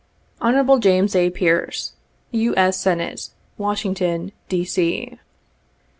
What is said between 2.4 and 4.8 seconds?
S. Senate, Washington, D.